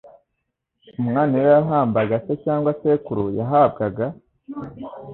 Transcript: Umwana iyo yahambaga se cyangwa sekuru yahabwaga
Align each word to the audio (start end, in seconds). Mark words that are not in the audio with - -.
Umwana 1.01 1.31
iyo 1.39 1.49
yahambaga 1.55 2.15
se 2.25 2.33
cyangwa 2.43 2.69
sekuru 2.79 3.23
yahabwaga 3.37 4.05